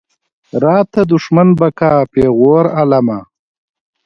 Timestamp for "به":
1.57-1.67